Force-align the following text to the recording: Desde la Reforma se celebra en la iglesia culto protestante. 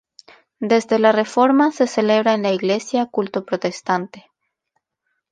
Desde 0.59 0.97
la 0.97 1.11
Reforma 1.11 1.71
se 1.71 1.85
celebra 1.85 2.33
en 2.33 2.41
la 2.41 2.51
iglesia 2.51 3.05
culto 3.05 3.45
protestante. 3.45 4.31